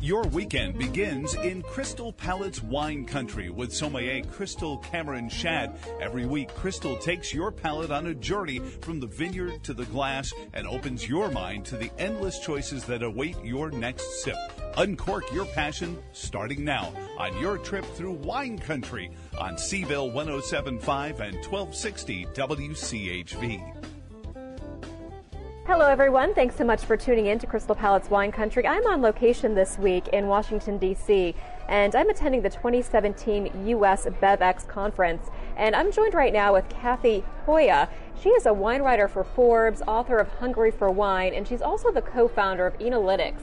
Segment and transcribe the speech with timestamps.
[0.00, 5.76] Your weekend begins in Crystal Palate's wine country with sommelier Crystal Cameron Shad.
[6.00, 10.32] Every week, Crystal takes your palate on a journey from the vineyard to the glass
[10.52, 14.36] and opens your mind to the endless choices that await your next sip.
[14.76, 21.34] Uncork your passion starting now on your trip through wine country on CVille 1075 and
[21.38, 23.97] 1260 WCHV.
[25.68, 26.32] Hello, everyone.
[26.32, 28.66] Thanks so much for tuning in to Crystal Palate's Wine Country.
[28.66, 31.34] I'm on location this week in Washington, D.C.,
[31.68, 34.06] and I'm attending the 2017 U.S.
[34.06, 35.28] BevX conference.
[35.58, 37.86] And I'm joined right now with Cathy Huyghe.
[38.18, 41.92] She is a wine writer for Forbes, author of Hungry for Wine, and she's also
[41.92, 43.42] the co founder of Enolytics.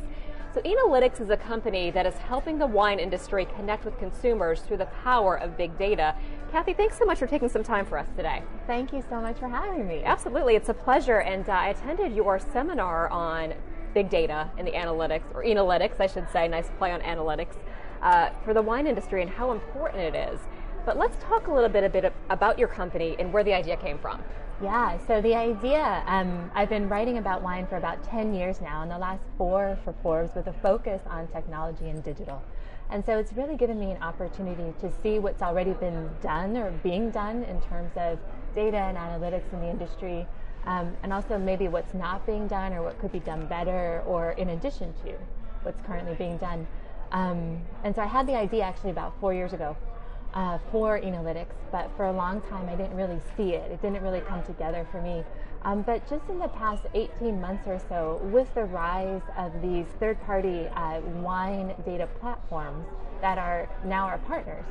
[0.56, 4.78] So, Enolytics is a company that is helping the wine industry connect with consumers through
[4.78, 6.16] the power of big data.
[6.50, 8.42] Cathy, thanks so much for taking some time for us today.
[8.66, 10.02] Thank you so much for having me.
[10.06, 11.20] Absolutely, it's a pleasure.
[11.20, 13.54] And uh, I attended your seminar on
[13.94, 17.58] big data and the analytics, or Enolytics, I should say, nice play on analytics,
[18.02, 20.40] uh, for the wine industry and how important it is.
[20.86, 23.76] But let's talk a little bit, a bit about your company and where the idea
[23.76, 24.24] came from.
[24.62, 28.84] Yeah, so the idea, um, I've been writing about wine for about 10 years now,
[28.84, 32.42] and the last four for Forbes with a focus on technology and digital.
[32.90, 36.72] And so it's really given me an opportunity to see what's already been done or
[36.72, 38.18] being done in terms of
[38.56, 40.26] data and analytics in the industry,
[40.66, 44.32] um, and also maybe what's not being done or what could be done better or
[44.34, 45.12] in addition to
[45.64, 46.66] what's currently being done.
[47.12, 49.76] Um, and so I had the idea actually about four years ago
[50.36, 53.72] uh, for Enolytics, but for a long time I didn't really see it.
[53.72, 55.24] It didn't really come together for me.
[55.64, 59.86] Um, but just in the past 18 months or so, with the rise of these
[60.00, 62.86] third party uh, wine data platforms
[63.22, 64.66] that are now our partners,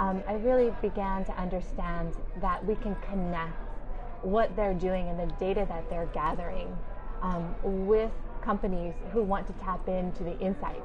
[0.00, 3.54] um, I really began to understand that we can connect
[4.22, 6.76] what they're doing and the data that they're gathering
[7.22, 8.10] um, with
[8.42, 10.80] companies who want to tap into the insights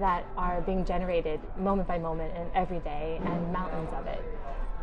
[0.00, 4.22] that are being generated moment by moment and every day and mountains of it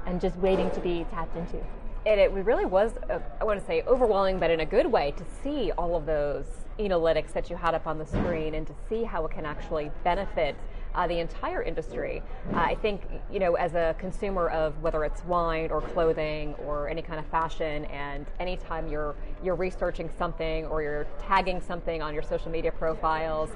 [0.06, 1.60] and just waiting to be tapped into
[2.08, 5.11] and it really was, uh, I want to say, overwhelming, but in a good way,
[5.11, 6.45] to see all of those
[6.80, 9.92] analytics that you had up on the screen and to see how it can actually
[10.05, 10.55] benefit
[10.95, 12.23] uh, the entire industry.
[12.54, 13.02] Uh, I think,
[13.32, 17.26] you know, as a consumer of whether it's wine or clothing or any kind of
[17.28, 22.72] fashion, and anytime you're you're researching something or you're tagging something on your social media
[22.72, 23.49] profiles,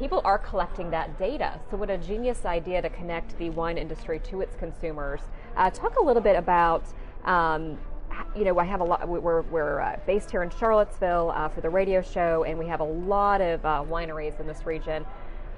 [0.00, 1.60] people are collecting that data.
[1.70, 5.20] So, what a genius idea to connect the wine industry to its consumers.
[5.56, 6.84] Uh, talk a little bit about
[7.24, 7.78] um,
[8.34, 9.06] you know, I have a lot.
[9.08, 12.80] We're, we're uh, based here in Charlottesville uh, for the radio show, and we have
[12.80, 15.04] a lot of uh, wineries in this region.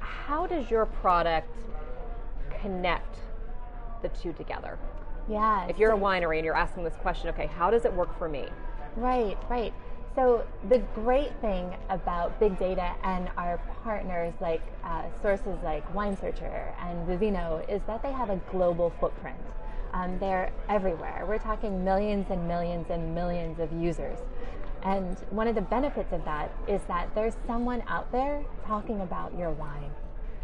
[0.00, 1.56] How does your product
[2.60, 3.18] connect
[4.02, 4.78] the two together?
[5.28, 5.66] Yeah.
[5.66, 8.28] If you're a winery and you're asking this question, okay, how does it work for
[8.28, 8.46] me?
[8.96, 9.72] Right, right.
[10.14, 16.18] So the great thing about big data and our partners like uh, sources like Wine
[16.18, 19.38] Searcher and Vivino is that they have a global footprint.
[19.94, 21.24] Um, they're everywhere.
[21.26, 24.18] We're talking millions and millions and millions of users.
[24.82, 29.36] And one of the benefits of that is that there's someone out there talking about
[29.38, 29.90] your wine.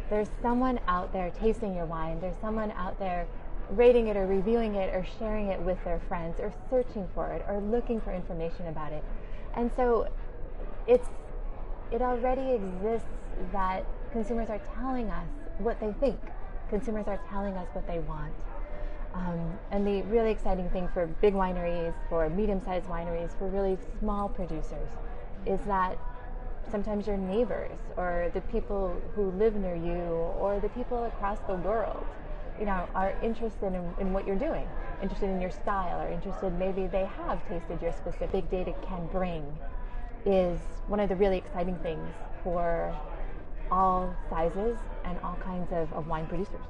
[0.09, 2.21] There's someone out there tasting your wine.
[2.21, 3.27] There's someone out there
[3.71, 7.45] rating it or reviewing it or sharing it with their friends or searching for it
[7.47, 9.05] or looking for information about it.
[9.59, 10.07] And so
[10.87, 11.09] it's
[11.91, 13.09] it already exists
[13.51, 15.27] that consumers are telling us
[15.59, 16.21] what they think.
[16.71, 18.33] Consumers are telling us what they want.
[19.15, 23.77] Um, and the really exciting thing for big wineries, for medium sized wineries, for really
[23.99, 24.91] small producers,
[25.45, 25.99] is that
[26.71, 30.05] sometimes your neighbors or the people who live near you
[30.39, 32.05] or the people across the world
[32.61, 34.69] you know are interested in, in what you're doing
[35.03, 39.45] interested in your style or interested maybe they have tasted your specific data can bring
[40.27, 42.11] is one of the really exciting things
[42.43, 42.95] for
[43.71, 46.61] all sizes and all kinds of, of wine producers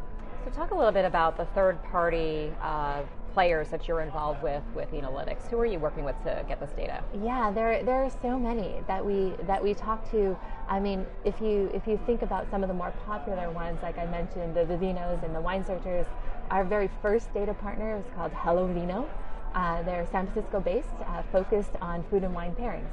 [0.44, 3.02] so talk a little bit about the third party uh,
[3.34, 5.48] players that you're involved with with Enolytics.
[5.48, 7.02] Who are you working with to get this data?
[7.22, 10.36] Yeah, there there are so many that we that we talk to.
[10.68, 13.98] I mean, if you if you think about some of the more popular ones, like
[13.98, 16.06] I mentioned, the Vivinos and the Wine Searchers,
[16.50, 19.08] our very first data partner was called Hello Vino.
[19.54, 22.88] Uh, they're San Francisco based, uh, focused on food and wine pairings,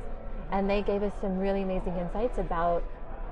[0.52, 2.84] and they gave us some really amazing insights about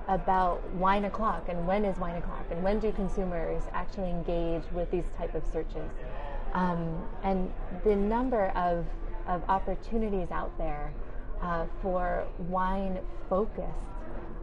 [0.10, 4.92] about wine o'clock and when is wine o'clock and when do consumers actually engage with
[4.92, 5.90] these type of searches
[6.54, 7.50] um, and
[7.86, 8.86] the number of,
[9.28, 10.92] of opportunities out there
[11.42, 13.00] uh, for wine
[13.30, 13.68] focused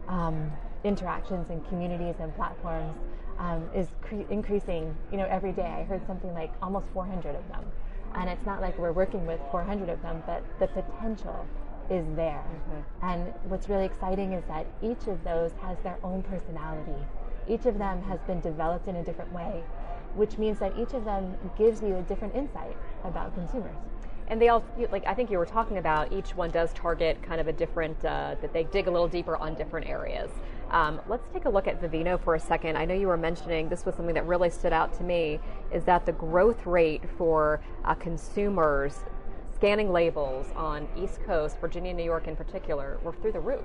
[0.09, 0.51] um,
[0.83, 2.97] interactions and communities and platforms
[3.41, 7.49] um, is cre- increasing you know every day i heard something like almost 400 of
[7.49, 7.65] them
[8.15, 11.47] and it's not like we're working with 400 of them but the potential
[11.91, 12.45] is there.
[12.47, 13.07] Mm-hmm.
[13.07, 17.05] And what's really exciting is that each of those has their own personality.
[17.49, 19.63] Each of them has been developed in a different way,
[20.15, 23.77] which means that each of them gives you a different insight about consumers
[24.31, 27.41] and they all like I think you were talking about each one does target kind
[27.41, 30.31] of a different uh, that they dig a little deeper on different areas.
[30.71, 32.77] Um, let's take a look at Vivino for a second.
[32.77, 35.41] I know you were mentioning this was something that really stood out to me
[35.73, 39.01] is that the growth rate for uh, consumers
[39.55, 43.65] scanning labels on East Coast, Virginia, New York in particular, were through the roof.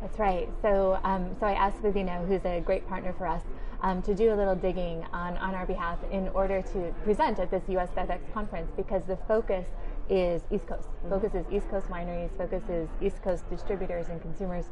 [0.00, 0.48] That's right.
[0.62, 3.42] So, um, so I asked Vivino, who's a great partner for us,
[3.82, 7.50] um, to do a little digging on, on our behalf in order to present at
[7.50, 9.66] this US BevX conference because the focus
[10.08, 10.88] is East Coast.
[10.88, 11.10] Mm-hmm.
[11.10, 14.66] Focus is East Coast wineries, focuses East Coast distributors and consumers.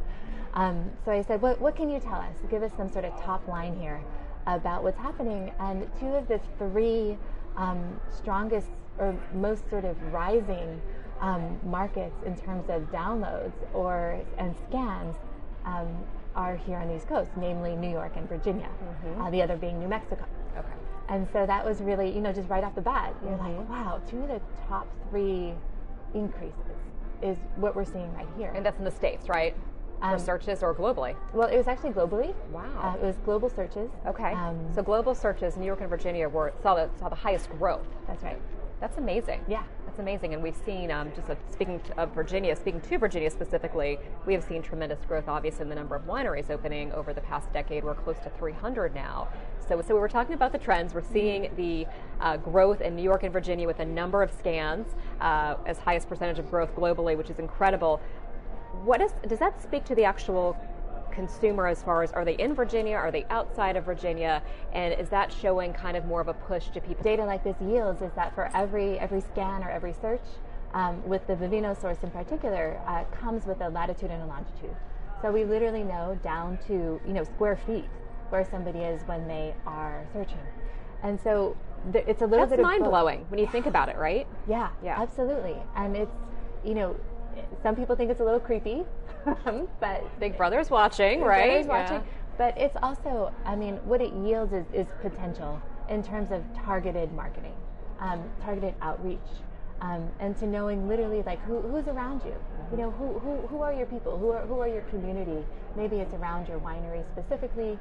[0.54, 2.36] Um, so I said, what, what can you tell us?
[2.50, 4.00] Give us some sort of top line here
[4.46, 5.52] about what's happening.
[5.58, 7.16] And two of the three
[7.56, 10.81] um, strongest or most sort of rising
[11.20, 15.16] um, markets in terms of downloads or and scans
[15.64, 15.88] um,
[16.37, 18.69] are here on the East Coast, namely New York and Virginia.
[18.69, 19.22] Mm-hmm.
[19.22, 20.25] Uh, the other being New Mexico.
[20.56, 20.83] Okay.
[21.08, 23.58] And so that was really, you know, just right off the bat, you're mm-hmm.
[23.58, 25.52] like, wow, two of the top three
[26.14, 26.54] increases
[27.22, 28.52] is what we're seeing right here.
[28.54, 29.54] And that's in the States, right?
[30.02, 31.14] Um, for searches or globally?
[31.32, 32.34] Well, it was actually globally.
[32.50, 32.64] Wow.
[32.82, 33.90] Uh, it was global searches.
[34.06, 34.32] Okay.
[34.32, 37.86] Um, so global searches, New York and Virginia were saw the, saw the highest growth.
[38.06, 38.40] That's right.
[38.84, 39.40] That's amazing.
[39.48, 39.62] Yeah.
[39.86, 40.34] That's amazing.
[40.34, 44.34] And we've seen, um, just uh, speaking to, of Virginia, speaking to Virginia specifically, we
[44.34, 47.82] have seen tremendous growth, obviously, in the number of wineries opening over the past decade.
[47.82, 49.28] We're close to 300 now.
[49.66, 50.92] So, so we were talking about the trends.
[50.92, 51.86] We're seeing the
[52.20, 54.87] uh, growth in New York and Virginia with a number of scans
[55.22, 58.02] uh, as highest percentage of growth globally, which is incredible.
[58.84, 60.58] What is, does that speak to the actual
[61.14, 65.08] consumer as far as are they in Virginia, are they outside of Virginia, and is
[65.11, 67.02] that showing kind of more of a push to people?
[67.02, 70.22] Data like this yields is that for every every scan or every search,
[70.75, 74.75] um, with the Vivino source in particular, uh, comes with a latitude and a longitude.
[75.22, 77.88] So we literally know down to you know square feet
[78.31, 80.38] where somebody is when they are searching,
[81.02, 81.56] and so
[81.93, 84.26] th- it's a little That's bit mind blowing when you think about it, right?
[84.49, 86.16] Yeah, yeah, absolutely, and it's
[86.64, 86.96] you know
[87.62, 88.84] some people think it's a little creepy,
[89.81, 91.65] but Big Brother's watching, Big right?
[91.65, 91.97] Brother's watching.
[91.97, 92.12] Yeah.
[92.37, 97.12] But it's also, I mean, what it yields is, is potential in terms of targeted
[97.12, 97.55] marketing,
[98.00, 99.19] um, targeted outreach,
[99.81, 102.35] um, and to knowing literally like who, who's around you.
[102.73, 104.19] You know, who, who, who are your people?
[104.19, 105.44] Who are, who are your community?
[105.76, 107.79] Maybe it's around your winery specifically,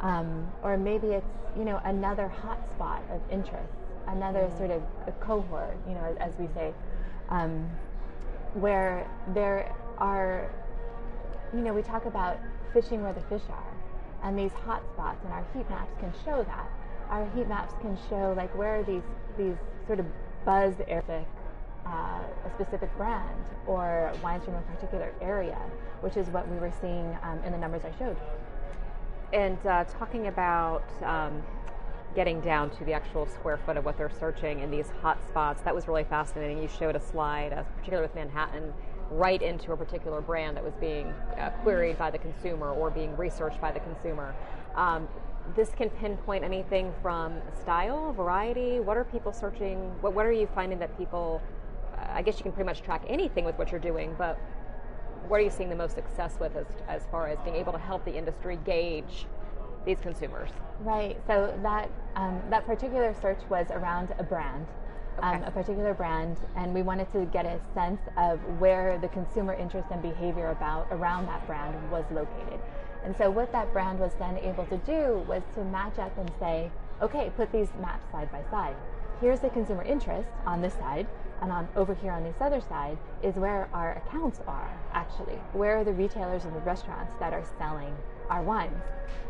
[0.00, 3.72] um, or maybe it's, you know, another hot spot of interest,
[4.08, 4.58] another mm-hmm.
[4.58, 4.82] sort of
[5.20, 6.72] cohort, you know, as, as we say.
[7.28, 7.70] Um,
[8.54, 10.50] where there are,
[11.54, 12.38] you know, we talk about
[12.72, 13.74] fishing where the fish are,
[14.22, 16.70] and these hot spots, and our heat maps can show that.
[17.10, 19.02] Our heat maps can show like where are these
[19.36, 19.56] these
[19.86, 20.06] sort of
[20.44, 21.24] buzz area,
[21.86, 25.58] uh, a specific brand or wines from a particular area,
[26.00, 28.16] which is what we were seeing um, in the numbers I showed.
[29.32, 31.42] And uh, talking about um,
[32.14, 35.62] getting down to the actual square foot of what they're searching in these hot spots.
[35.62, 36.60] That was really fascinating.
[36.62, 38.72] You showed a slide, uh, particularly with Manhattan,
[39.12, 43.16] right into a particular brand that was being uh, queried by the consumer or being
[43.16, 44.34] researched by the consumer.
[44.74, 45.08] Um,
[45.56, 48.80] this can pinpoint anything from style, variety.
[48.80, 49.78] What are people searching?
[50.00, 51.42] What, what are you finding that people?
[51.96, 54.38] Uh, I guess you can pretty much track anything with what you're doing, but
[55.28, 57.78] what are you seeing the most success with as, as far as being able to
[57.78, 59.26] help the industry gauge
[59.84, 60.50] these consumers?
[60.80, 61.18] Right.
[61.26, 64.66] So that um, that particular search was around a brand,
[65.18, 65.28] okay.
[65.28, 69.54] um, a particular brand, and we wanted to get a sense of where the consumer
[69.54, 72.60] interest and behavior about around that brand was located.
[73.04, 76.30] And so what that brand was then able to do was to match up and
[76.38, 78.76] say, okay, put these maps side by side.
[79.20, 81.06] Here's the consumer interest on this side,
[81.42, 85.38] and on over here on this other side is where our accounts are actually.
[85.52, 87.94] Where are the retailers and the restaurants that are selling
[88.30, 88.82] our wines?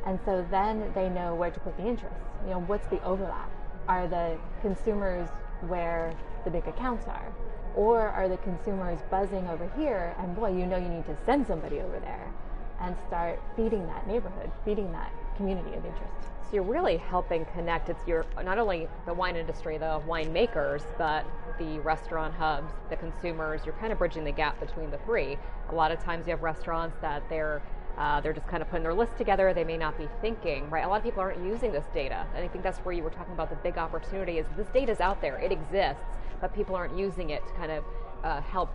[0.04, 2.20] And so then they know where to put the interest.
[2.44, 3.50] You know, what's the overlap?
[3.88, 5.28] Are the consumers
[5.68, 6.14] where
[6.44, 7.32] the big accounts are?
[7.74, 11.46] Or are the consumers buzzing over here and boy, you know you need to send
[11.46, 12.32] somebody over there
[12.80, 16.28] and start feeding that neighborhood, feeding that community of interest.
[16.42, 17.88] So you're really helping connect.
[17.88, 21.24] It's your not only the wine industry, the winemakers, but
[21.58, 23.62] the restaurant hubs, the consumers.
[23.64, 25.38] You're kind of bridging the gap between the three.
[25.70, 27.62] A lot of times you have restaurants that they're
[27.98, 29.52] uh, they're just kind of putting their list together.
[29.52, 30.84] They may not be thinking, right?
[30.84, 32.26] A lot of people aren't using this data.
[32.34, 34.92] And I think that's where you were talking about the big opportunity is this data
[34.92, 35.38] is out there.
[35.38, 36.02] It exists,
[36.40, 37.84] but people aren't using it to kind of
[38.24, 38.70] uh, help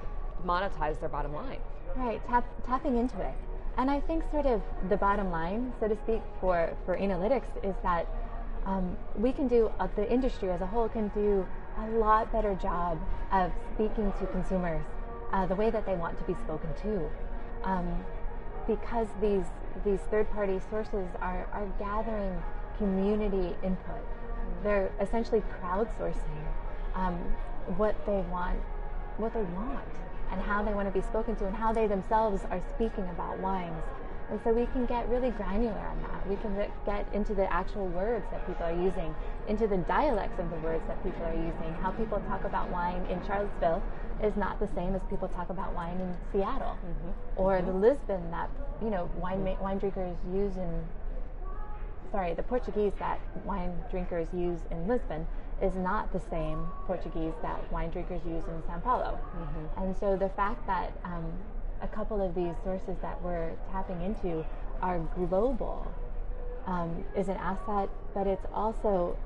[0.45, 1.59] monetize their bottom line.
[1.95, 3.33] Right, Tap, tapping into it.
[3.77, 7.75] And I think sort of the bottom line, so to speak, for, for Enolytics is
[7.83, 8.07] that
[8.65, 11.45] um, we can do, uh, the industry as a whole can do
[11.79, 13.00] a lot better job
[13.31, 14.83] of speaking to consumers
[15.31, 17.09] uh, the way that they want to be spoken to.
[17.63, 18.03] Um,
[18.67, 19.45] because these
[19.86, 22.41] these third party sources are, are gathering
[22.77, 24.01] community input.
[24.63, 26.45] They're essentially crowdsourcing
[26.95, 27.15] um,
[27.77, 28.59] what they want,
[29.17, 29.88] what they want,
[30.31, 33.39] and how they want to be spoken to, and how they themselves are speaking about
[33.39, 33.83] wines.
[34.29, 36.27] And so we can get really granular on that.
[36.27, 36.55] We can
[36.86, 39.15] get into the actual words that people are using,
[39.48, 41.74] into the dialects of the words that people are using.
[41.82, 43.82] How people talk about wine in Charlottesville
[44.22, 47.10] is not the same as people talk about wine in Seattle, mm-hmm.
[47.42, 47.68] or mm-hmm.
[47.68, 48.50] the Lisbon that
[48.82, 50.84] you know wine ma- wine drinkers use in.
[52.12, 55.27] Sorry, the Portuguese that wine drinkers use in Lisbon
[55.62, 59.20] is not the same Portuguese that wine drinkers use in Sao Paulo.
[59.36, 59.84] Mm-hmm.
[59.84, 61.25] And so the fact that um,
[61.82, 64.46] a couple of these sources that we're tapping into
[64.82, 65.86] are global
[66.66, 69.18] um, is an asset, but it's also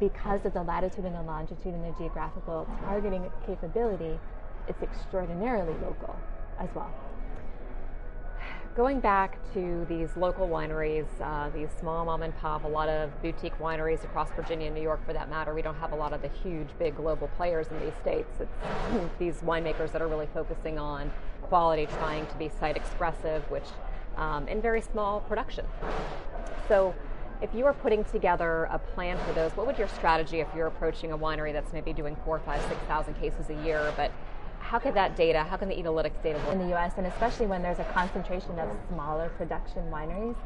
[0.00, 4.18] because of the latitude and the longitude and the geographical targeting capability,
[4.68, 6.16] it's extraordinarily local
[6.58, 6.92] as well
[8.74, 13.10] going back to these local wineries, uh, these small mom and pop, a lot of
[13.20, 16.12] boutique wineries across Virginia and New York for that matter, we don't have a lot
[16.12, 18.40] of the huge, big global players in these states.
[18.40, 21.10] It's these winemakers that are really focusing on
[21.42, 23.66] quality, trying to be site expressive, which
[24.16, 25.66] um, in very small production.
[26.68, 26.94] So,
[27.42, 30.68] if you were putting together a plan for those, what would your strategy if you're
[30.68, 34.12] approaching a winery that's maybe doing four, five, six thousand cases a year, but
[34.60, 36.52] how could that data, how can the analytics data work?
[36.52, 40.36] In the US, and especially when there's a concentration of smaller production wineries,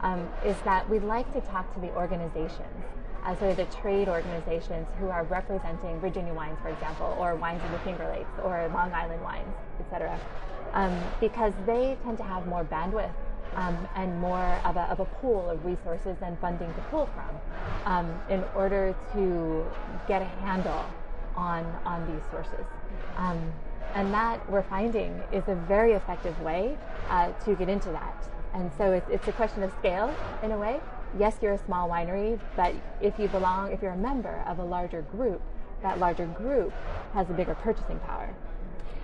[0.00, 2.84] um, is that we'd like to talk to the organizations.
[3.22, 7.72] Uh, so the trade organizations who are representing Virginia wines, for example, or wines in
[7.72, 10.18] the Finger Lakes, or Long Island wines, etc.,
[10.72, 13.12] um, because they tend to have more bandwidth
[13.56, 17.30] um, and more of a, of a, pool of resources and funding to pull from
[17.84, 19.66] um, in order to
[20.06, 20.84] get a handle
[21.34, 22.66] on on these sources.
[23.16, 23.52] Um,
[23.94, 26.76] and that we're finding is a very effective way
[27.08, 28.28] uh, to get into that.
[28.52, 30.80] And so it's, it's a question of scale in a way.
[31.18, 34.64] Yes, you're a small winery, but if you belong, if you're a member of a
[34.64, 35.40] larger group,
[35.82, 36.72] that larger group
[37.14, 38.34] has a bigger purchasing power.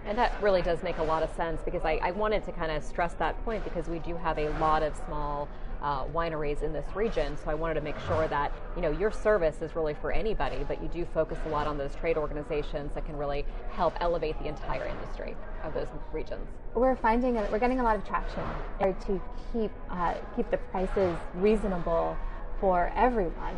[0.04, 2.72] And that really does make a lot of sense because I, I wanted to kind
[2.72, 5.48] of stress that point because we do have a lot of small
[5.80, 7.36] uh, wineries in this region.
[7.36, 10.64] So I wanted to make sure that you know your service is really for anybody,
[10.66, 14.38] but you do focus a lot on those trade organizations that can really help elevate
[14.38, 16.48] the entire industry of those regions.
[16.74, 18.44] We're finding we're getting a lot of traction
[18.80, 19.20] to
[19.52, 22.16] keep uh, keep the prices reasonable
[22.60, 23.56] for everyone.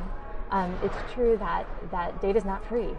[0.51, 2.91] Um, it's true that that data is not free,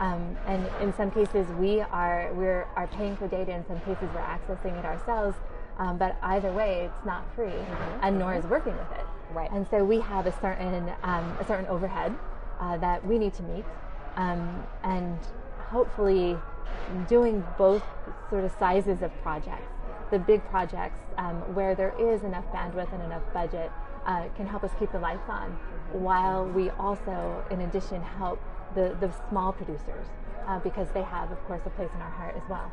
[0.00, 3.52] um, and in some cases we are we're are paying for data.
[3.52, 5.36] In some cases we're accessing it ourselves.
[5.78, 7.98] Um, but either way, it's not free, mm-hmm.
[8.02, 9.06] and nor is working with it.
[9.32, 9.50] Right.
[9.50, 12.14] And so we have a certain um, a certain overhead
[12.60, 13.64] uh, that we need to meet,
[14.16, 15.18] um, and
[15.70, 16.36] hopefully
[17.08, 17.82] doing both
[18.28, 19.72] sort of sizes of projects.
[20.10, 23.70] The big projects um, where there is enough bandwidth and enough budget
[24.04, 25.58] uh, can help us keep the lights on,
[25.94, 28.40] while we also, in addition, help
[28.74, 30.06] the the small producers
[30.46, 32.70] uh, because they have, of course, a place in our heart as well.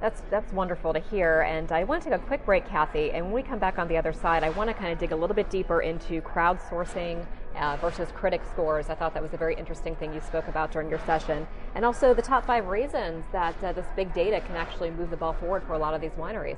[0.00, 1.42] That's that's wonderful to hear.
[1.42, 3.10] And I want to take a quick break, Cathy.
[3.10, 5.12] And when we come back on the other side, I want to kind of dig
[5.12, 8.88] a little bit deeper into crowdsourcing uh, versus critic scores.
[8.88, 11.84] I thought that was a very interesting thing you spoke about during your session, and
[11.84, 15.34] also the top five reasons that uh, this big data can actually move the ball
[15.34, 16.56] forward for a lot of these wineries.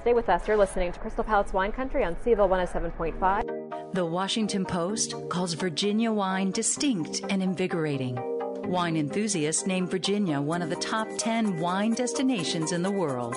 [0.00, 0.48] Stay with us.
[0.48, 3.92] You're listening to Crystal Palate's Wine Country on CVille 107.5.
[3.92, 8.18] The Washington Post calls Virginia wine distinct and invigorating.
[8.64, 13.34] Wine enthusiasts name Virginia one of the top 10 wine destinations in the world.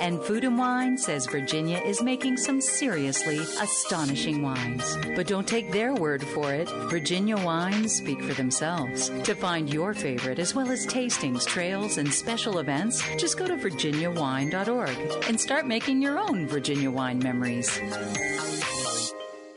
[0.00, 4.96] And Food and Wine says Virginia is making some seriously astonishing wines.
[5.16, 6.68] But don't take their word for it.
[6.90, 9.10] Virginia wines speak for themselves.
[9.24, 13.56] To find your favorite, as well as tastings, trails, and special events, just go to
[13.56, 17.80] virginiawine.org and start making your own Virginia wine memories.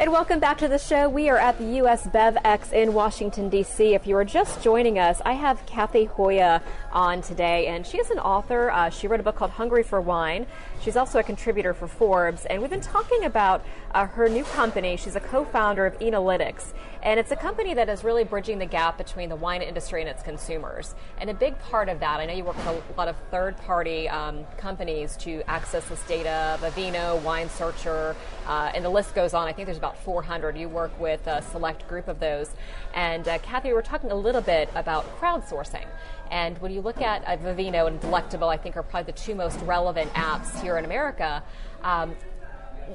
[0.00, 1.10] And welcome back to the show.
[1.10, 3.92] We are at the US BevX in Washington, D.C.
[3.92, 8.08] If you are just joining us, I have Cathy Huyghe on today, and she is
[8.08, 8.70] an author.
[8.70, 10.46] Uh, she wrote a book called Hungry for Wine.
[10.80, 14.96] She's also a contributor for Forbes, and we've been talking about uh, her new company.
[14.96, 18.64] She's a co founder of Enolytics, and it's a company that is really bridging the
[18.64, 20.94] gap between the wine industry and its consumers.
[21.18, 23.58] And a big part of that, I know you work with a lot of third
[23.58, 28.16] party um, companies to access this data, Vivino, Wine Searcher,
[28.46, 29.46] uh, and the list goes on.
[29.46, 30.56] I think there's about 400.
[30.56, 32.50] You work with a select group of those.
[32.94, 35.86] And uh, Cathy, we're talking a little bit about crowdsourcing.
[36.30, 39.34] And when you look at uh, Vivino and Delectable, I think are probably the two
[39.34, 41.42] most relevant apps here in America.
[41.82, 42.14] Um,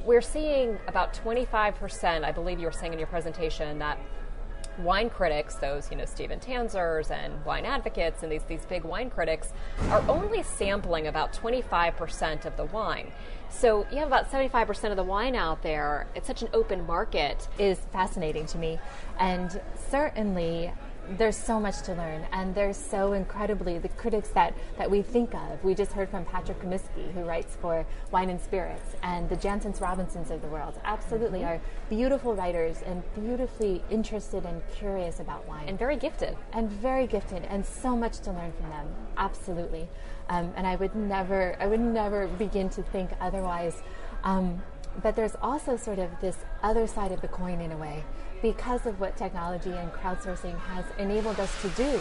[0.05, 3.97] we're seeing about 25%, I believe you were saying in your presentation, that
[4.79, 9.09] wine critics, those you know Stephen Tanzers and wine advocates and these these big wine
[9.09, 9.53] critics,
[9.89, 13.11] are only sampling about 25% of the wine.
[13.49, 16.07] So you have about 75% of the wine out there.
[16.15, 17.47] It's such an open market.
[17.57, 18.79] Is fascinating to me,
[19.19, 20.71] and certainly
[21.17, 25.33] there's so much to learn, and there's so incredibly the critics that, that we think
[25.33, 25.63] of.
[25.63, 29.81] We just heard from Patrick Comiskey, who writes for Wine and Spirits, and the Jancis
[29.81, 30.79] Robinsons of the world.
[30.83, 31.47] Absolutely mm-hmm.
[31.47, 37.07] are beautiful writers and beautifully interested and curious about wine, and very gifted, and very
[37.07, 38.87] gifted, and so much to learn from them.
[39.17, 39.87] Absolutely,
[40.29, 43.81] um, and I would never, I would never begin to think otherwise.
[44.23, 44.61] Um,
[45.03, 48.03] but there's also sort of this other side of the coin in a way
[48.41, 51.99] because of what technology and crowdsourcing has enabled us to do.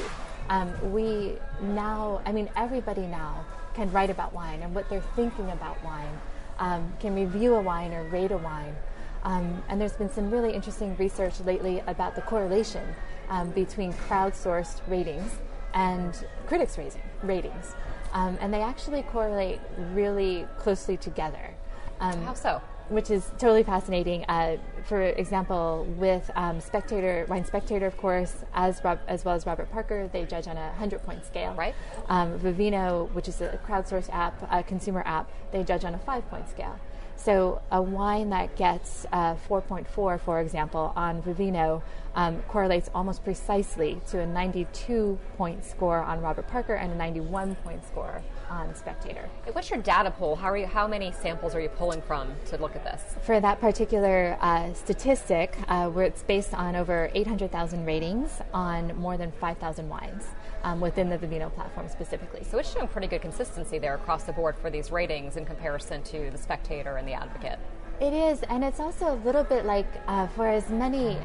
[0.48, 5.50] Um, we now, I mean, everybody now can write about wine and what they're thinking
[5.50, 6.20] about wine,
[6.58, 8.76] um, can review a wine or rate a wine.
[9.24, 12.86] Um, and there's been some really interesting research lately about the correlation
[13.30, 15.38] um, between crowdsourced ratings
[15.72, 17.74] and critics' rating, ratings.
[18.12, 19.60] Um, and they actually correlate
[19.92, 21.54] really closely together.
[22.00, 22.60] Um, How so?
[22.88, 24.24] Which is totally fascinating.
[24.24, 29.46] Uh, for example, with um, Spectator, Wine Spectator, of course, as Rob, as well as
[29.46, 31.54] Robert Parker, they judge on a hundred-point scale.
[31.54, 31.74] Right.
[32.08, 36.48] Um, Vivino, which is a crowdsourced app, a consumer app, they judge on a five-point
[36.50, 36.78] scale.
[37.16, 41.80] So a wine that gets uh, 4.4, for example, on Vivino
[42.14, 47.54] um, correlates almost precisely to a 92 point score on Robert Parker and a 91
[47.56, 49.28] point score on Spectator.
[49.52, 50.36] What's your data pool?
[50.36, 53.02] How, are you, how many samples are you pulling from to look at this?
[53.22, 59.16] For that particular uh, statistic, uh, where it's based on over 800,000 ratings on more
[59.16, 60.26] than 5,000 wines.
[60.62, 62.42] Um, within the Vivino platform specifically.
[62.42, 66.02] So it's showing pretty good consistency there across the board for these ratings in comparison
[66.04, 67.58] to the Spectator and the Advocate.
[68.00, 71.18] It is, and it's also a little bit like uh, for as many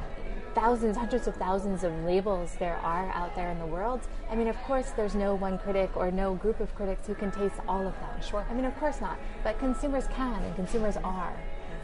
[0.56, 4.02] thousands, hundreds of thousands of labels there are out there in the world.
[4.30, 7.32] I mean, of course, there's no one critic or no group of critics who can
[7.32, 8.22] taste all of them.
[8.22, 8.46] Sure.
[8.50, 9.18] I mean, of course not.
[9.44, 11.34] But consumers can, and consumers are.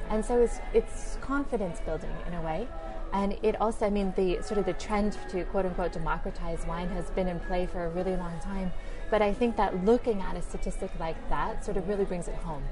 [0.10, 2.67] And so it's, it's confidence building in a way.
[3.13, 6.89] And it also, I mean, the sort of the trend to quote unquote democratize wine
[6.89, 8.71] has been in play for a really long time.
[9.10, 12.36] But I think that looking at a statistic like that sort of really brings it
[12.36, 12.63] home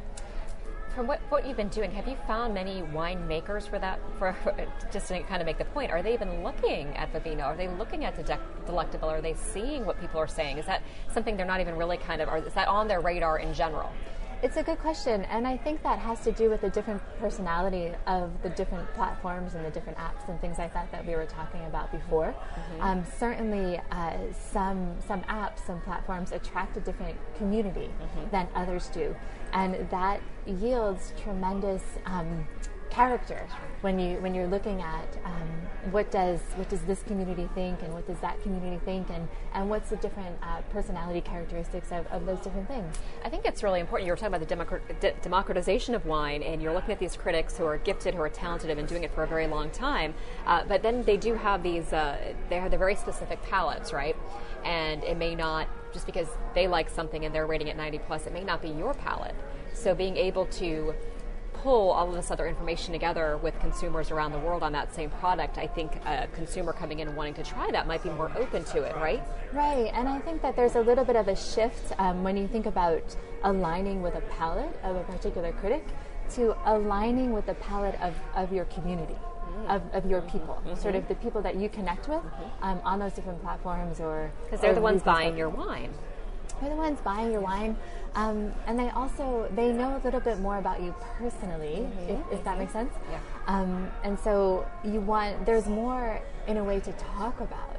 [0.95, 3.99] from what, what you've been doing, have you found many winemakers for that?
[4.19, 4.35] For,
[4.91, 7.43] just to kind of make the point, are they even looking at Vivino?
[7.43, 9.09] Are they looking at De- Delectable?
[9.09, 10.57] Are they seeing what people are saying?
[10.57, 12.29] Is that something they're not even really kind of?
[12.29, 13.91] Or is that on their radar in general?
[14.43, 17.93] It's a good question, and I think that has to do with the different personality
[18.07, 21.25] of the different platforms and the different apps and things like that that we were
[21.25, 22.35] talking about before.
[22.35, 22.81] Mm-hmm.
[22.81, 28.29] Um, certainly, uh, some some apps, some platforms attract a different community mm-hmm.
[28.31, 29.15] than others do,
[29.53, 31.83] and that yields tremendous.
[32.05, 32.47] Um,
[32.93, 33.47] character
[33.81, 35.49] when you when you're looking at um,
[35.89, 39.67] what does what does this community think and what does that community think and and
[39.67, 42.95] what's the different uh, personality characteristics of, of those different things.
[43.25, 44.05] I think it's really important.
[44.05, 44.47] You were talking about
[45.01, 48.29] the democratization of wine, and you're looking at these critics who are gifted, who are
[48.29, 50.13] talented, have been doing it for a very long time.
[50.45, 52.15] Uh, but then they do have these uh,
[52.49, 54.15] they have the very specific palates, right?
[54.63, 58.27] And it may not just because they like something and they're rating it 90 plus,
[58.27, 59.35] it may not be your palate.
[59.73, 60.93] So being able to
[61.63, 65.09] pull all of this other information together with consumers around the world on that same
[65.09, 68.65] product, I think a consumer coming in wanting to try that might be more open
[68.65, 69.23] to it, right?
[69.53, 72.47] Right, and I think that there's a little bit of a shift um, when you
[72.47, 75.85] think about aligning with a palate of a particular critic
[76.31, 79.15] to aligning with the palate of, of your community.
[79.67, 80.75] Of, of, your people, mm-hmm.
[80.81, 82.63] sort of the people that you connect with mm-hmm.
[82.63, 85.93] um, on those different platforms, or because they're the ones buying your wine.
[86.63, 87.75] They're the ones buying your wine,
[88.15, 92.09] um, and they also they know a little bit more about you personally, mm-hmm.
[92.09, 92.93] if, if, that makes sense.
[93.11, 93.19] Yeah.
[93.47, 97.75] Um, and so you want there's more in a way to talk about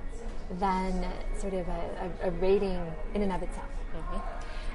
[0.59, 2.79] than sort of a, a, a rating
[3.15, 3.69] in and of itself.
[3.97, 4.19] Mm-hmm.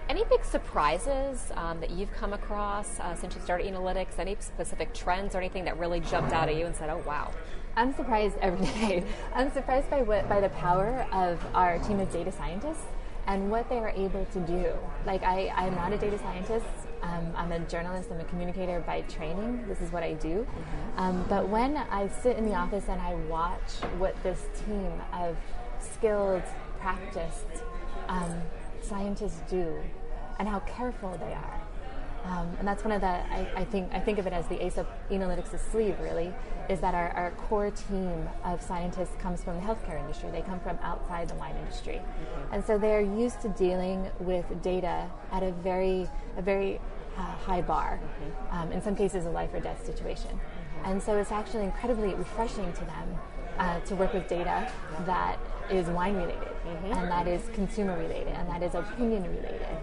[0.09, 4.17] Any big surprises um, that you've come across uh, since you started Enolytics?
[4.17, 7.31] Any specific trends or anything that really jumped out at you and said, "Oh, wow"?
[7.75, 9.03] I'm surprised every day.
[9.35, 12.87] I'm surprised by what by the power of our team of data scientists
[13.29, 14.73] and what they are able to do.
[15.05, 16.65] Like I, I'm not a data scientist.
[17.03, 18.09] Um, I'm a journalist.
[18.11, 19.65] I'm a communicator by training.
[19.67, 20.47] This is what I do.
[20.49, 20.99] Mm-hmm.
[20.99, 25.37] Um, but when I sit in the office and I watch what this team of
[25.79, 26.41] skilled,
[26.79, 27.63] practiced
[28.07, 28.41] um,
[28.81, 29.79] scientists do,
[30.39, 31.61] and how careful they are.
[32.25, 34.63] Um, and that's one of the I, I, think I think of it as the
[34.63, 36.33] ace of Enolytics' sleeve really
[36.67, 40.29] is that our, our, core team of scientists comes from the healthcare industry.
[40.31, 42.53] They come from outside the wine industry, mm-hmm.
[42.53, 46.79] and so they're used to dealing with data at a very a very
[47.17, 47.99] uh, high bar.
[47.99, 48.55] Mm-hmm.
[48.55, 50.91] Um, in some cases, a life or death situation, mm-hmm.
[50.91, 53.19] and so it's actually incredibly refreshing to them
[53.57, 54.71] uh, to work with data
[55.05, 55.39] that
[55.71, 56.93] is wine related, mm-hmm.
[56.93, 59.77] and that is consumer related, and that is opinion related.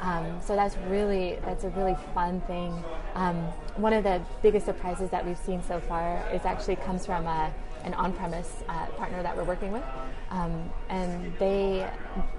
[0.00, 2.72] Um, so that's really that's a really fun thing.
[3.14, 3.36] Um,
[3.76, 7.52] one of the biggest surprises that we've seen so far is actually comes from a,
[7.84, 9.84] an on-premise uh, partner that we're working with,
[10.30, 11.90] um, and they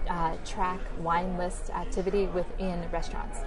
[0.10, 3.40] uh, track wine list activity within restaurants.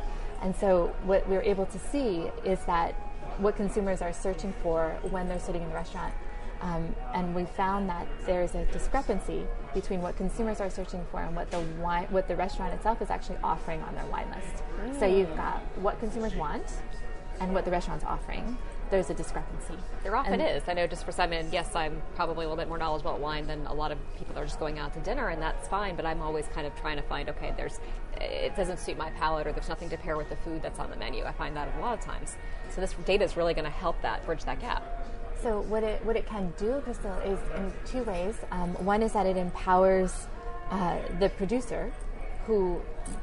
[0.43, 2.95] And so what we're able to see is that
[3.39, 6.13] what consumers are searching for when they're sitting in the restaurant
[6.63, 9.45] um, and we found that there's a discrepancy
[9.75, 13.11] between what consumers are searching for and what the wine, what the restaurant itself is
[13.11, 14.63] actually offering on their wine list.
[14.81, 14.99] Mm.
[14.99, 16.65] So you've got what consumers want
[17.41, 18.57] and what the restaurant's offering.
[18.91, 19.75] There's a discrepancy.
[20.03, 20.63] There often and is.
[20.69, 23.23] I know just for some, and yes, I'm probably a little bit more knowledgeable about
[23.23, 25.67] wine than a lot of people that are just going out to dinner, and that's
[25.67, 25.97] fine.
[25.97, 27.81] But I'm always kind of trying to find, okay, there's,
[28.21, 30.91] it doesn't suit my palate, or there's nothing to pair with the food that's on
[30.91, 31.25] the menu.
[31.25, 32.37] I find that a lot of times.
[32.69, 34.83] So this data is really going to help that bridge that gap.
[35.43, 38.37] So what it what it can do, Crystal, is in two ways.
[38.53, 40.29] Um, one is that it empowers
[40.71, 41.93] uh, the producer,
[42.47, 42.81] who,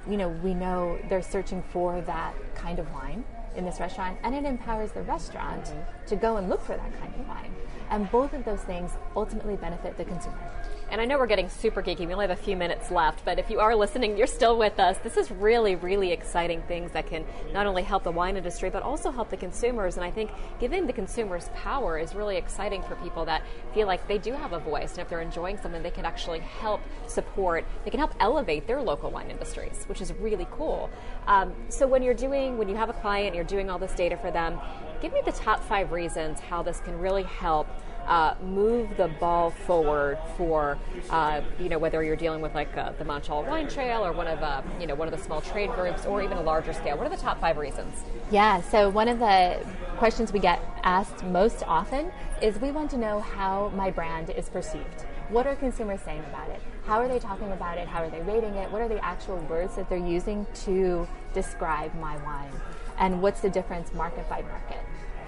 [0.08, 3.24] you know, we know they're searching for that kind of wine
[3.56, 6.06] in this restaurant, and it empowers the restaurant mm-hmm.
[6.08, 7.54] to go and look for that kind of wine.
[7.90, 10.52] And both of those things ultimately benefit the consumer.
[10.92, 12.08] And I know we're getting super geeky.
[12.08, 14.80] We only have a few minutes left, but if you are listening, you're still with
[14.80, 14.98] us.
[14.98, 18.82] This is really, really exciting things that can not only help the wine industry, but
[18.82, 19.98] also help the consumers.
[19.98, 24.08] And I think giving the consumers power is really exciting for people that feel like
[24.08, 24.94] they do have a voice.
[24.94, 28.82] And if they're enjoying something, they can actually help support, they can help elevate their
[28.82, 30.90] local wine industries, which is really cool.
[31.28, 34.18] Um, so when you're doing, when you have a client, you're doing all this data
[34.18, 34.60] for them,
[35.02, 37.68] give me the top five reasons how this can really help
[38.10, 40.78] uh, move the ball forward for
[41.12, 44.28] uh, you know whether you're dealing with like uh, the Monticello Wine Trail or one
[44.28, 46.98] of uh, you know one of the small trade groups or even a larger scale.
[46.98, 48.04] What are the top five reasons?
[48.32, 49.64] Yeah, so one of the
[49.98, 54.50] questions we get asked most often is we want to know how my brand is
[54.50, 55.06] perceived.
[55.30, 56.60] What are consumers saying about it?
[56.86, 57.88] How are they talking about it?
[57.88, 58.72] How are they rating it?
[58.72, 62.52] What are the actual words that they're using to describe my wine?
[62.98, 64.80] And what's the difference market by market?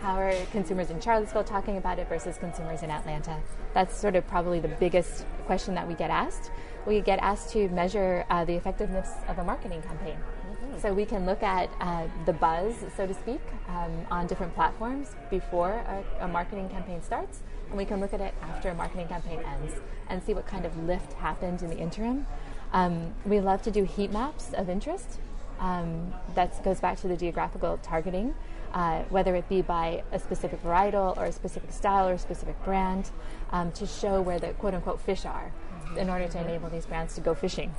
[0.02, 3.38] How are consumers in Charlottesville talking about it versus consumers in Atlanta?
[3.76, 6.50] That's sort of probably the biggest question that we get asked.
[6.88, 10.18] We get asked to measure uh, the effectiveness of a marketing campaign.
[10.18, 10.80] Mm-hmm.
[10.80, 15.16] So we can look at uh, the buzz, so to speak, um, on different platforms
[15.30, 19.08] before a, a, marketing campaign starts, and we can look at it after a marketing
[19.08, 19.76] campaign ends
[20.10, 22.26] and see what kind of lift happened in the interim.
[22.74, 25.20] Um, we love to do heat maps of interest.
[25.60, 28.34] Um, that goes back to the geographical targeting
[28.74, 32.62] uh, whether it be by a specific varietal or a specific style or a specific
[32.64, 33.12] brand,
[33.52, 35.52] um, to show where the quote unquote fish are
[35.98, 37.74] in order to enable these brands to go fishing.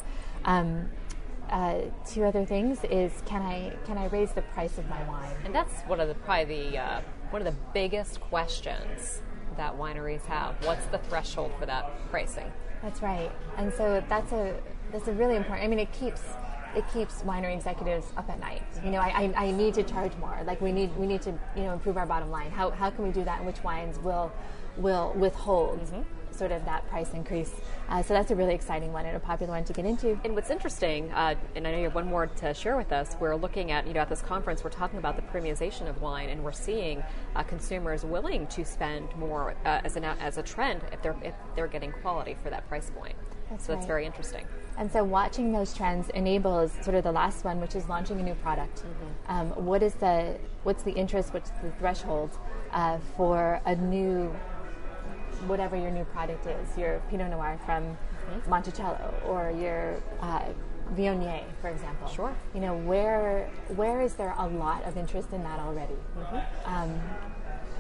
[0.45, 0.91] Um,
[1.51, 5.35] uh, two other things is can I can I raise the price of my wine?
[5.45, 7.01] And that's one of the probably the uh,
[7.31, 9.23] one of the biggest questions
[9.57, 10.55] that wineries have.
[10.65, 12.51] What's the threshold for that pricing?
[12.83, 14.57] That's right, and so that's a
[14.93, 15.65] that's a really important.
[15.65, 16.23] I mean, it keeps
[16.75, 18.63] it keeps winery executives up at night.
[18.85, 20.39] You know, I, I, I, need to charge more.
[20.45, 22.51] Like we need we need to you know improve our bottom line.
[22.51, 23.39] How, how can we do that?
[23.39, 24.33] And which wines will
[24.77, 26.03] will withhold mm-hmm.
[26.35, 27.53] sort of that price increase?
[27.89, 30.19] Uh, so that's a really exciting one and a popular one to get into.
[30.25, 33.17] And what's interesting, uh, and I know you have one more to share with us.
[33.21, 36.31] We're looking at you know at this conference, we're talking about the premiumization of wine,
[36.31, 37.03] and we're seeing
[37.37, 41.35] uh, consumers willing to spend more uh, as an as a trend if they're if
[41.55, 43.17] they're getting quality for that price point.
[43.53, 43.79] That's so right.
[43.79, 44.47] that's very interesting.
[44.79, 48.23] And so watching those trends enables sort of the last one, which is launching a
[48.23, 48.83] new product.
[48.83, 49.33] Mm-hmm.
[49.33, 52.31] Um, what is the what's the interest, what's the threshold
[52.73, 54.35] uh, for a new
[55.47, 58.51] whatever your new product is, your Pinot Noir from mm-hmm.
[58.51, 60.45] Monticello or your uh,
[60.95, 62.09] Viognier, for example.
[62.09, 62.35] Sure.
[62.55, 65.97] You know where where is there a lot of interest in that already?
[66.19, 66.75] Mm-hmm.
[66.75, 67.01] Um,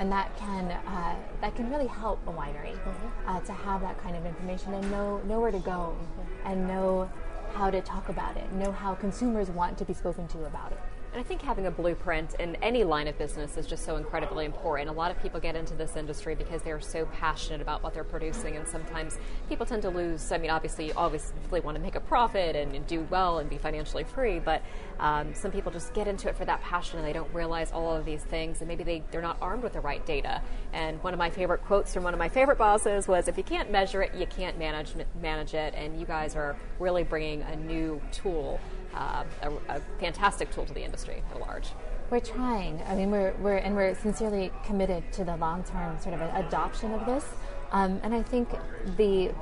[0.03, 3.29] and that can uh, that can really help a winery mm-hmm.
[3.29, 6.49] uh, to have that kind of information and know know where to go mm-hmm.
[6.49, 7.09] and know
[7.55, 10.81] how to talk about it, know how consumers want to be spoken to about it.
[11.13, 14.47] And I think having a blueprint in any line of business is just so incredibly
[14.47, 14.89] important.
[14.89, 18.03] A lot of people get into this industry because they're so passionate about what they're
[18.03, 20.33] producing, and sometimes people tend to lose.
[20.33, 23.51] I mean, obviously, you obviously want to make a profit and, and do well and
[23.51, 24.63] be financially free, but
[25.01, 27.95] um, some people just get into it for that passion and they don't realize all
[27.95, 30.41] of these things, and maybe they, they're not armed with the right data.
[30.73, 33.45] And one of my favorite quotes from one of my favorite bosses was, "If you
[33.45, 37.57] can't measure it, you can't manage manage it." And you guys are really bringing a
[37.57, 38.59] new tool
[38.95, 41.69] uh, a, a, fantastic tool to the industry at large.
[42.11, 42.83] We're trying.
[42.87, 46.93] I mean, we're, we're and we're sincerely committed to the long term sort of adoption
[46.93, 47.25] of this.
[47.73, 48.51] Um, and I think
[48.97, 49.33] the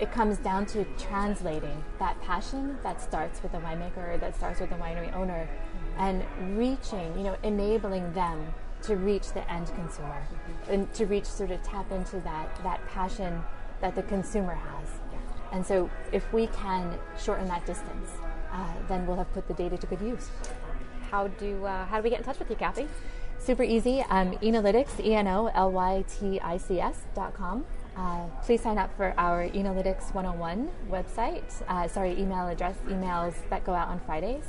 [0.00, 4.70] it comes down to translating that passion that starts with the winemaker, that starts with
[4.70, 5.48] the winery owner,
[5.96, 6.24] and
[6.58, 8.52] reaching, you know, enabling them
[8.82, 10.26] to reach the end consumer
[10.68, 13.42] and to reach sort of tap into that that passion
[13.80, 14.88] that the consumer has.
[15.52, 18.10] And so, if we can shorten that distance,
[18.52, 20.30] uh, then we'll have put the data to good use.
[21.10, 22.88] How do uh, how do we get in touch with you, Cathy?
[23.38, 24.02] Super easy.
[24.08, 27.64] Um, Enolytics, E N O L Y T I C S dot com.
[27.96, 31.42] Uh, please sign up for our Enolytics 101 website.
[31.68, 34.44] Uh, sorry, email address, emails that go out on Fridays.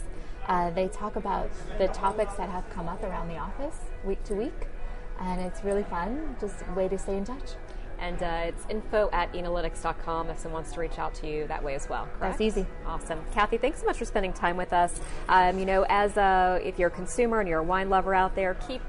[0.48, 4.34] Uh, they talk about the topics that have come up around the office week to
[4.34, 4.68] week,
[5.20, 6.36] and it's really fun.
[6.40, 7.56] Just way to stay in touch.
[8.04, 11.64] And uh, it's info at enolytics.com if someone wants to reach out to you that
[11.64, 12.04] way as well.
[12.04, 12.20] Correct?
[12.20, 12.66] That's easy.
[12.86, 13.22] Awesome.
[13.34, 15.00] Cathy, thanks so much for spending time with us.
[15.30, 18.36] Um, you know, as a, if you're a consumer and you're a wine lover out
[18.36, 18.82] there, keep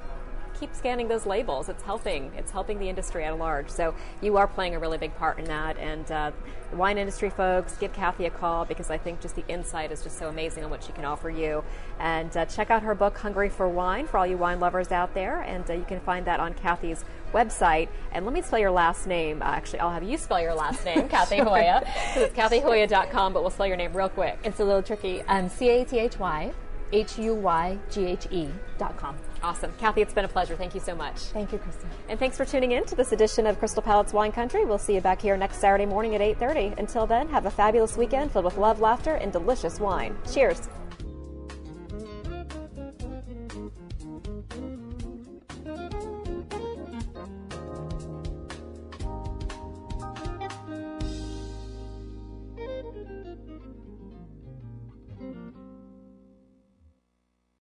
[0.59, 1.69] keep scanning those labels.
[1.69, 2.33] It's helping.
[2.37, 3.69] It's helping the industry at large.
[3.71, 5.77] So you are playing a really big part in that.
[5.79, 6.31] And uh,
[6.71, 10.03] the wine industry folks, give Cathy a call because I think just the insight is
[10.03, 11.63] just so amazing on what she can offer you.
[11.99, 15.15] And uh, check out her book, Hungry for Wine, for all you wine lovers out
[15.15, 15.41] there.
[15.43, 17.89] And uh, you can find that on Cathy's website.
[18.13, 19.43] And let me spell your last name.
[19.43, 21.83] Uh, actually, I'll have you spell your last name, Cathy Huyghe.
[22.17, 24.39] it's cathyhuyghe.com, but we'll spell your name real quick.
[24.45, 25.23] It's a little tricky.
[25.23, 26.53] Um, C A T H Y
[26.93, 29.17] H U Y G H E dot com.
[29.45, 29.75] Awesome.
[29.79, 30.57] Cathy, it's been a pleasure.
[30.57, 31.19] Thank you so much.
[31.19, 31.91] Thank you, Kristen.
[32.09, 34.65] And thanks for tuning in to this edition of Crystal Palate's Wine Country.
[34.65, 36.79] We'll see you back here next Saturday morning at 8.30.
[36.79, 40.17] Until then, have a fabulous weekend filled with love, laughter, and delicious wine.
[40.33, 40.71] Cheers.